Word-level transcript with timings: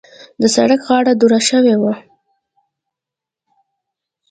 د 0.41 0.43
سړک 0.55 0.81
غاړه 0.87 1.13
دوړه 1.15 1.39
شوې 1.49 1.75
وه. 1.81 1.93